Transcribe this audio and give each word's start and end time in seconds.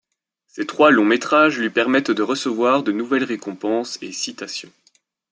Ses 0.47 0.65
trois 0.65 0.89
longs 0.89 1.05
métrages 1.05 1.59
lui 1.59 1.69
permettent 1.69 2.09
de 2.09 2.23
recevoir 2.23 2.81
de 2.81 2.91
nouvelles 2.91 3.23
récompenses 3.23 3.99
et 4.01 4.11
citations. 4.11 4.71